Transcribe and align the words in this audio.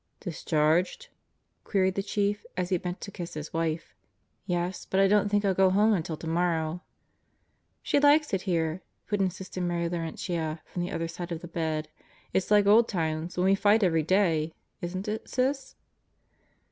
"Discharged?" 0.21 1.09
queried 1.63 1.93
the 1.93 2.01
Chief 2.01 2.43
as 2.57 2.69
he 2.69 2.77
bent 2.79 2.99
to 3.01 3.11
kiss 3.11 3.35
his 3.35 3.53
wife. 3.53 3.93
"Yes, 4.47 4.83
but 4.89 4.99
I 4.99 5.07
don't 5.07 5.29
think 5.29 5.45
I'll 5.45 5.53
go 5.53 5.69
home 5.69 5.93
until 5.93 6.17
tomorrow." 6.17 6.81
"She 7.83 7.99
likes 7.99 8.33
it 8.33 8.41
here," 8.49 8.81
put 9.05 9.19
in 9.21 9.29
Sister 9.29 9.61
Mary 9.61 9.87
Laurentia 9.87 10.59
from 10.65 10.81
the 10.81 10.91
other 10.91 11.07
side 11.07 11.31
of 11.31 11.41
the 11.41 11.47
bed. 11.47 11.87
"It's 12.33 12.49
like 12.49 12.65
old 12.65 12.87
times 12.87 13.37
when 13.37 13.45
we 13.45 13.53
fight 13.53 13.83
every 13.83 14.01
day, 14.01 14.53
isn't 14.81 15.07
it, 15.07 15.29
Sis?" 15.29 15.75